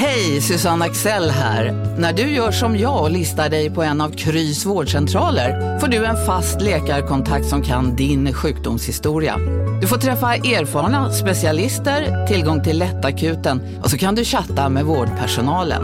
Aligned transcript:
Hej, 0.00 0.40
Susanne 0.40 0.84
Axel 0.84 1.30
här. 1.30 1.72
När 1.98 2.12
du 2.12 2.22
gör 2.22 2.50
som 2.50 2.76
jag 2.76 3.02
och 3.02 3.10
listar 3.10 3.48
dig 3.48 3.70
på 3.70 3.82
en 3.82 4.00
av 4.00 4.10
Krys 4.10 4.66
vårdcentraler 4.66 5.78
får 5.78 5.88
du 5.88 6.04
en 6.04 6.26
fast 6.26 6.60
läkarkontakt 6.60 7.46
som 7.46 7.62
kan 7.62 7.96
din 7.96 8.32
sjukdomshistoria. 8.34 9.36
Du 9.80 9.86
får 9.86 9.96
träffa 9.96 10.34
erfarna 10.34 11.12
specialister, 11.12 12.26
tillgång 12.26 12.62
till 12.62 12.78
lättakuten 12.78 13.78
och 13.82 13.90
så 13.90 13.98
kan 13.98 14.14
du 14.14 14.24
chatta 14.24 14.68
med 14.68 14.84
vårdpersonalen. 14.84 15.82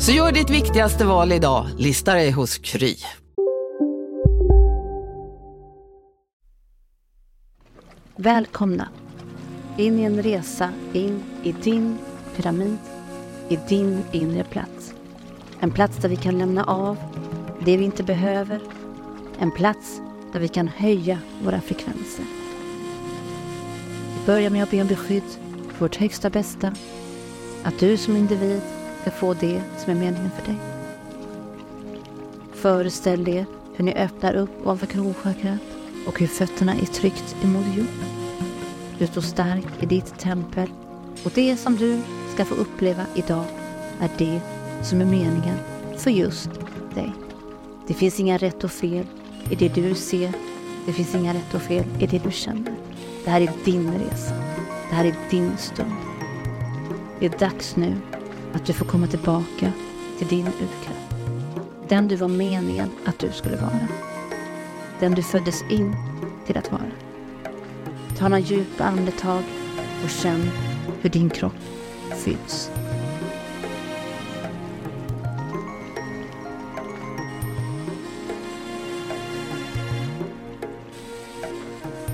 Så 0.00 0.12
gör 0.12 0.32
ditt 0.32 0.50
viktigaste 0.50 1.04
val 1.04 1.32
idag, 1.32 1.66
lista 1.78 2.14
dig 2.14 2.30
hos 2.30 2.58
Kry. 2.58 2.96
Välkomna 8.16 8.88
in 9.76 10.00
i 10.00 10.02
en 10.02 10.22
resa 10.22 10.70
in 10.92 11.22
i 11.42 11.52
din 11.52 11.98
pyramid, 12.36 12.78
i 13.48 13.58
din 13.68 14.02
inre 14.12 14.44
plats. 14.44 14.94
En 15.60 15.70
plats 15.70 15.96
där 15.96 16.08
vi 16.08 16.16
kan 16.16 16.38
lämna 16.38 16.64
av 16.64 16.96
det 17.64 17.76
vi 17.76 17.84
inte 17.84 18.02
behöver. 18.02 18.60
En 19.38 19.50
plats 19.50 20.00
där 20.32 20.40
vi 20.40 20.48
kan 20.48 20.68
höja 20.68 21.18
våra 21.44 21.60
frekvenser. 21.60 22.24
Vi 24.14 24.26
börjar 24.26 24.50
med 24.50 24.62
att 24.62 24.70
be 24.70 24.80
om 24.80 24.88
beskydd 24.88 25.22
för 25.72 25.80
vårt 25.80 25.96
högsta 25.96 26.30
bästa. 26.30 26.72
Att 27.62 27.78
du 27.78 27.96
som 27.96 28.16
individ 28.16 28.60
ska 29.00 29.10
få 29.10 29.34
det 29.34 29.62
som 29.78 29.92
är 29.92 29.96
meningen 29.96 30.30
för 30.30 30.46
dig. 30.46 30.60
Föreställ 32.52 33.28
er 33.28 33.46
hur 33.74 33.84
ni 33.84 33.94
öppnar 33.94 34.34
upp 34.34 34.50
ovanför 34.62 34.86
kronchakrat 34.86 35.60
och 36.06 36.20
hur 36.20 36.26
fötterna 36.26 36.74
är 36.74 36.86
tryckt 36.86 37.36
emot 37.44 37.66
jorden. 37.66 38.16
Du 38.98 39.06
står 39.06 39.20
stark 39.20 39.66
i 39.80 39.86
ditt 39.86 40.18
tempel 40.18 40.68
och 41.24 41.32
det 41.34 41.56
som 41.56 41.76
du 41.76 42.02
ska 42.36 42.44
få 42.44 42.54
uppleva 42.54 43.06
idag 43.14 43.44
är 44.00 44.10
det 44.18 44.40
som 44.82 45.00
är 45.00 45.04
meningen 45.04 45.58
för 45.96 46.10
just 46.10 46.50
dig. 46.94 47.12
Det 47.86 47.94
finns 47.94 48.20
inga 48.20 48.38
rätt 48.38 48.64
och 48.64 48.70
fel 48.70 49.06
i 49.50 49.54
det 49.54 49.68
du 49.68 49.94
ser. 49.94 50.32
Det 50.86 50.92
finns 50.92 51.14
inga 51.14 51.34
rätt 51.34 51.54
och 51.54 51.62
fel 51.62 51.84
i 51.98 52.06
det 52.06 52.18
du 52.18 52.30
känner. 52.32 52.74
Det 53.24 53.30
här 53.30 53.40
är 53.40 53.50
din 53.64 53.94
resa. 53.94 54.34
Det 54.88 54.94
här 54.94 55.04
är 55.04 55.14
din 55.30 55.56
stund. 55.56 55.92
Det 57.20 57.26
är 57.26 57.38
dags 57.38 57.76
nu 57.76 57.96
att 58.52 58.66
du 58.66 58.72
får 58.72 58.86
komma 58.86 59.06
tillbaka 59.06 59.72
till 60.18 60.26
din 60.26 60.46
urkraft. 60.46 61.14
Den 61.88 62.08
du 62.08 62.16
var 62.16 62.28
meningen 62.28 62.90
att 63.04 63.18
du 63.18 63.32
skulle 63.32 63.56
vara. 63.56 63.88
Den 65.00 65.14
du 65.14 65.22
föddes 65.22 65.62
in 65.70 65.96
till 66.46 66.56
att 66.56 66.72
vara. 66.72 66.90
Ta 68.18 68.28
några 68.28 68.38
djupa 68.38 68.84
andetag 68.84 69.42
och 70.04 70.10
känn 70.10 70.50
hur 71.00 71.10
din 71.10 71.30
kropp 71.30 71.52
fylls. 72.14 72.70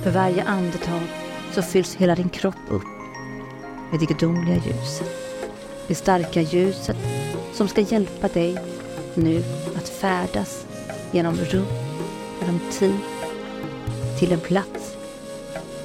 För 0.03 0.11
varje 0.11 0.45
andetag 0.45 1.03
så 1.53 1.63
fylls 1.63 1.97
hela 1.97 2.15
din 2.15 2.29
kropp 2.29 2.55
upp 2.69 2.83
med 3.91 4.01
det 4.01 4.07
gudomliga 4.07 4.55
ljuset. 4.55 5.11
Det 5.89 5.95
starka 5.95 6.41
ljuset 6.41 6.97
som 7.53 7.69
ska 7.69 7.81
hjälpa 7.81 8.29
dig 8.29 8.59
nu 9.15 9.45
att 9.77 9.89
färdas 9.89 10.67
genom 11.11 11.37
rum, 11.37 11.67
genom 12.41 12.61
tid, 12.71 12.99
till 14.19 14.33
en 14.33 14.41
plats 14.41 14.97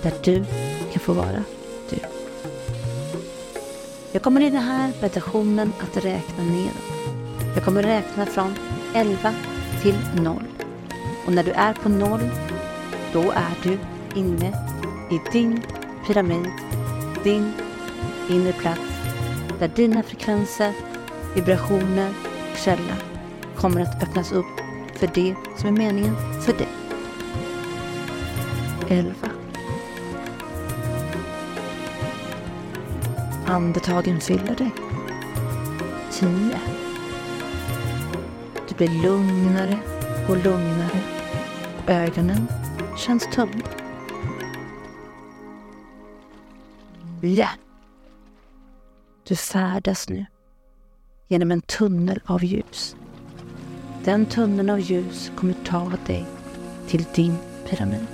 där 0.02 0.14
du 0.24 0.46
kan 0.92 1.00
få 1.00 1.14
vara. 1.14 1.57
Jag 4.18 4.24
kommer 4.24 4.42
i 4.42 4.50
den 4.50 4.62
här 4.62 4.92
meditationen 5.02 5.74
att 5.80 5.98
räkna 5.98 6.44
neråt. 6.44 7.56
Jag 7.56 7.64
kommer 7.64 7.84
räkna 7.84 8.26
från 8.26 8.56
11 8.94 9.34
till 9.82 9.96
0. 10.16 10.44
Och 11.26 11.34
när 11.34 11.44
du 11.44 11.52
är 11.52 11.74
på 11.74 11.90
0, 11.90 12.20
då 13.14 13.32
är 13.32 13.54
du 13.64 13.78
inne 14.20 14.48
i 15.12 15.32
din 15.32 15.62
pyramid, 16.08 16.52
din 17.24 17.54
inre 18.30 18.54
plats, 18.54 18.82
där 19.60 19.68
dina 19.68 20.04
frekvenser, 20.04 20.74
vibrationer 21.36 22.14
och 22.52 22.58
källa 22.58 22.96
kommer 23.56 23.82
att 23.82 24.04
öppnas 24.04 24.32
upp 24.32 24.60
för 24.96 25.10
det 25.14 25.36
som 25.58 25.68
är 25.68 25.78
meningen 25.78 26.16
för 26.42 26.54
dig. 26.54 26.70
11. 28.90 29.37
Andetagen 33.48 34.22
fyller 34.22 34.56
dig. 34.56 34.72
Tio. 36.12 36.60
Du 38.70 38.76
blir 38.76 39.04
lugnare 39.04 39.80
och 40.30 40.38
lugnare 40.38 41.00
ögonen 41.88 42.48
känns 42.98 43.28
tömda. 43.34 43.68
Ja. 47.22 47.50
Du 49.28 49.36
färdas 49.36 50.10
nu 50.10 50.26
genom 51.28 51.52
en 51.52 51.62
tunnel 51.62 52.22
av 52.26 52.44
ljus. 52.44 52.96
Den 54.04 54.26
tunneln 54.26 54.70
av 54.70 54.80
ljus 54.80 55.32
kommer 55.36 55.56
ta 55.66 55.92
dig 56.06 56.26
till 56.88 57.06
din 57.16 57.36
pyramid. 57.70 58.08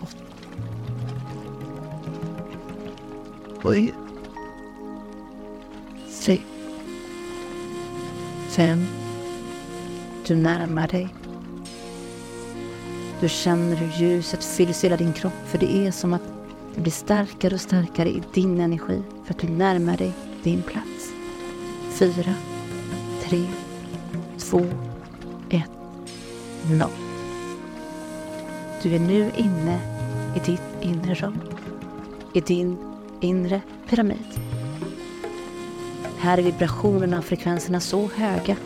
Åtta. 0.00 0.16
Oj 3.64 3.94
sig. 6.28 6.46
Fem. 8.48 8.86
Du 10.26 10.36
närmar 10.36 10.88
dig. 10.88 11.08
Du 13.20 13.28
känner 13.28 13.76
hur 13.76 14.02
ljuset 14.02 14.44
fylls 14.44 14.84
hela 14.84 14.96
din 14.96 15.12
kropp 15.12 15.46
för 15.46 15.58
det 15.58 15.76
är 15.76 15.90
som 15.90 16.12
att 16.12 16.22
det 16.74 16.80
blir 16.80 16.92
starkare 16.92 17.54
och 17.54 17.60
starkare 17.60 18.08
i 18.08 18.22
din 18.34 18.60
energi 18.60 19.02
för 19.24 19.34
att 19.34 19.40
du 19.40 19.48
närmar 19.48 19.96
dig 19.96 20.12
din 20.42 20.62
plats. 20.62 21.12
Fyra, 21.90 22.34
tre, 23.22 23.44
två, 24.38 24.66
ett, 25.50 25.70
noll. 26.70 26.90
Du 28.82 28.94
är 28.94 28.98
nu 29.00 29.30
inne 29.36 29.80
i 30.36 30.50
ditt 30.50 30.82
inre 30.82 31.14
rum. 31.14 31.38
I 32.32 32.40
din 32.40 32.76
inre 33.20 33.60
pyramid. 33.88 34.47
Här 36.20 36.38
är 36.38 36.42
vibrationerna 36.42 37.18
och 37.18 37.24
frekvenserna 37.24 37.80
så 37.80 38.10
höga 38.16 38.56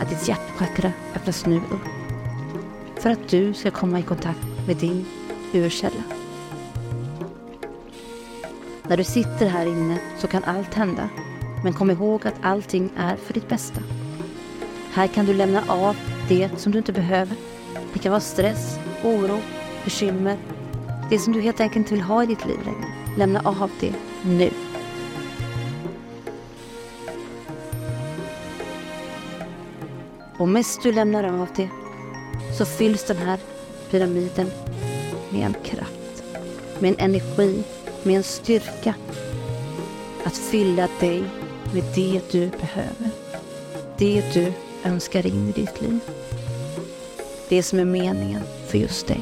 att 0.00 0.08
ditt 0.08 0.28
hjärtchakra 0.28 0.92
öppnas 1.14 1.46
nu 1.46 1.56
upp. 1.56 1.88
För 3.02 3.10
att 3.10 3.28
du 3.28 3.54
ska 3.54 3.70
komma 3.70 3.98
i 3.98 4.02
kontakt 4.02 4.46
med 4.66 4.76
din 4.76 5.06
urkälla. 5.52 6.02
När 8.82 8.96
du 8.96 9.04
sitter 9.04 9.46
här 9.46 9.66
inne 9.66 9.98
så 10.18 10.26
kan 10.26 10.44
allt 10.44 10.74
hända. 10.74 11.08
Men 11.64 11.72
kom 11.72 11.90
ihåg 11.90 12.26
att 12.26 12.34
allting 12.42 12.90
är 12.96 13.16
för 13.16 13.34
ditt 13.34 13.48
bästa. 13.48 13.80
Här 14.92 15.06
kan 15.06 15.26
du 15.26 15.34
lämna 15.34 15.62
av 15.68 15.96
det 16.28 16.50
som 16.56 16.72
du 16.72 16.78
inte 16.78 16.92
behöver. 16.92 17.36
Det 17.92 17.98
kan 17.98 18.12
vara 18.12 18.20
stress, 18.20 18.78
oro, 19.04 19.38
bekymmer. 19.84 20.36
Det 21.10 21.18
som 21.18 21.32
du 21.32 21.40
helt 21.40 21.60
enkelt 21.60 21.76
inte 21.76 21.94
vill 21.94 22.02
ha 22.02 22.22
i 22.22 22.26
ditt 22.26 22.46
liv 22.46 22.58
längre. 22.64 22.92
Lämna 23.18 23.40
av 23.44 23.70
det 23.80 23.94
nu. 24.22 24.50
Och 30.42 30.48
mest 30.48 30.82
du 30.82 30.92
lämnar 30.92 31.24
av 31.24 31.48
det 31.56 31.68
så 32.58 32.64
fylls 32.64 33.04
den 33.04 33.16
här 33.16 33.38
pyramiden 33.90 34.50
med 35.30 35.46
en 35.46 35.54
kraft, 35.64 36.24
med 36.78 36.90
en 36.90 36.98
energi, 36.98 37.64
med 38.02 38.16
en 38.16 38.22
styrka 38.22 38.94
att 40.24 40.36
fylla 40.36 40.88
dig 41.00 41.22
med 41.74 41.84
det 41.94 42.20
du 42.30 42.48
behöver. 42.48 43.10
Det 43.98 44.34
du 44.34 44.52
önskar 44.84 45.26
in 45.26 45.48
i 45.48 45.52
ditt 45.52 45.80
liv. 45.80 45.98
Det 47.48 47.62
som 47.62 47.78
är 47.78 47.84
meningen 47.84 48.42
för 48.68 48.78
just 48.78 49.06
dig. 49.06 49.20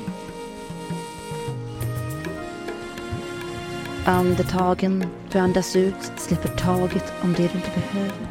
Andetagen 4.05 5.05
du 5.33 5.39
andas 5.39 5.77
ut 5.77 6.13
släpper 6.17 6.49
taget 6.49 7.13
om 7.23 7.33
det 7.33 7.53
du 7.53 7.59
inte 7.59 7.71
behöver. 7.75 8.27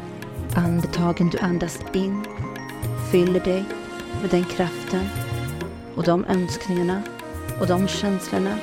Andetagen 0.54 1.28
du 1.28 1.38
andas 1.38 1.78
in 1.92 2.39
fyller 3.10 3.40
dig 3.40 3.64
med 4.20 4.30
den 4.30 4.44
kraften 4.44 5.08
och 5.96 6.02
de 6.04 6.24
önskningarna 6.24 7.02
och 7.60 7.66
de 7.66 7.88
känslorna 7.88 8.58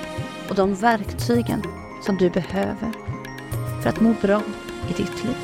och 0.50 0.56
de 0.56 0.76
verktygen 0.76 1.64
som 2.04 2.18
du 2.18 2.30
behöver 2.30 2.92
för 3.82 3.90
att 3.90 4.02
må 4.02 4.14
bra 4.22 4.42
i 4.90 4.94
ditt 4.94 5.24
liv. 5.24 5.36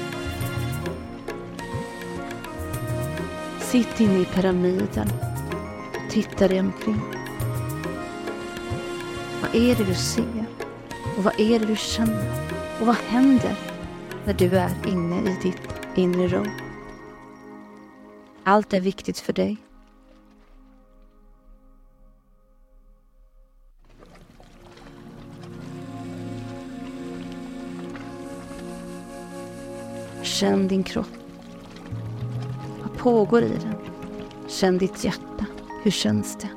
Sitt 3.60 4.00
inne 4.00 4.20
i 4.20 4.26
pyramiden. 4.26 5.10
Titta 6.10 6.48
dig 6.48 6.60
omkring. 6.60 7.02
Vad 9.42 9.56
är 9.56 9.76
det 9.76 9.84
du 9.84 9.96
ser? 9.96 10.46
Och 11.18 11.24
vad 11.24 11.40
är 11.40 11.60
det 11.60 11.66
du 11.66 11.76
känner? 11.76 12.32
Och 12.80 12.88
vad 12.88 12.96
händer 12.96 13.56
när 14.26 14.34
du 14.34 14.58
är 14.58 14.72
inne 14.88 15.16
i 15.16 15.38
ditt 15.42 15.70
inre 15.96 16.28
rum? 16.28 16.63
Allt 18.46 18.74
är 18.74 18.80
viktigt 18.80 19.20
för 19.20 19.34
dig. 19.34 19.58
Känn 30.22 30.68
din 30.68 30.84
kropp. 30.84 31.08
Vad 32.82 32.98
pågår 32.98 33.44
i 33.44 33.50
den? 33.50 33.76
Känn 34.48 34.78
ditt 34.78 35.04
hjärta. 35.04 35.46
Hur 35.84 35.92
känns 35.92 36.38
det? 36.38 36.50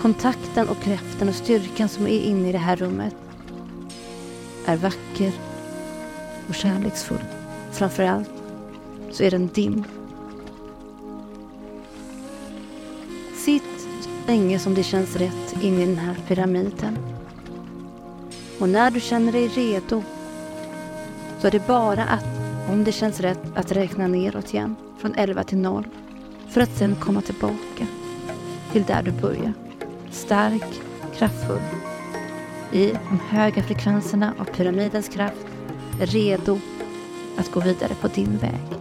Kontakten 0.00 0.68
och 0.68 0.80
kraften 0.82 1.28
och 1.28 1.34
styrkan 1.34 1.88
som 1.88 2.06
är 2.06 2.20
inne 2.20 2.48
i 2.48 2.52
det 2.52 2.58
här 2.58 2.76
rummet 2.76 3.14
är 4.66 4.76
vacker 4.76 5.32
och 6.48 6.54
kärleksfull. 6.54 7.24
Framförallt 7.72 8.43
så 9.14 9.22
är 9.22 9.30
den 9.30 9.50
din. 9.54 9.84
Sitt 13.34 13.62
så 14.00 14.08
länge 14.26 14.58
som 14.58 14.74
det 14.74 14.82
känns 14.82 15.16
rätt 15.16 15.62
inne 15.62 15.82
i 15.82 15.86
den 15.86 15.98
här 15.98 16.16
pyramiden. 16.28 16.98
Och 18.58 18.68
när 18.68 18.90
du 18.90 19.00
känner 19.00 19.32
dig 19.32 19.48
redo 19.48 20.02
så 21.40 21.46
är 21.46 21.50
det 21.50 21.66
bara 21.66 22.04
att, 22.04 22.24
om 22.70 22.84
det 22.84 22.92
känns 22.92 23.20
rätt, 23.20 23.40
att 23.54 23.72
räkna 23.72 24.06
neråt 24.06 24.54
igen 24.54 24.76
från 24.98 25.14
11 25.14 25.44
till 25.44 25.58
0 25.58 25.84
för 26.48 26.60
att 26.60 26.76
sen 26.76 26.96
komma 26.96 27.20
tillbaka 27.20 27.86
till 28.72 28.84
där 28.84 29.02
du 29.02 29.10
börjar. 29.10 29.52
Stark, 30.10 30.80
kraftfull. 31.16 31.60
I 32.72 32.86
de 32.86 33.20
höga 33.28 33.62
frekvenserna 33.62 34.34
av 34.38 34.44
pyramidens 34.44 35.08
kraft 35.08 35.46
redo 35.98 36.58
att 37.36 37.50
gå 37.50 37.60
vidare 37.60 37.94
på 38.00 38.08
din 38.08 38.38
väg. 38.38 38.73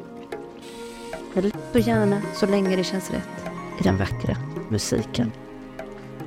Och 1.73 1.79
gärna 1.79 2.21
så 2.33 2.45
länge 2.45 2.75
det 2.75 2.83
känns 2.83 3.11
rätt 3.11 3.45
i 3.79 3.83
den 3.83 3.97
vackra 3.97 4.37
musiken. 4.69 5.31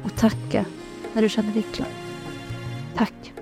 Och 0.04 0.16
tacka 0.16 0.64
när 1.12 1.22
du 1.22 1.28
känner 1.28 1.52
dig 1.52 1.62
klar. 1.62 1.88
Tack 2.96 3.32